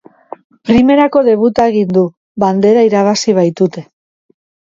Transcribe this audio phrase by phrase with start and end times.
[0.69, 2.03] Primerako debuta egin du,
[2.45, 3.87] bandera irabazi baitute.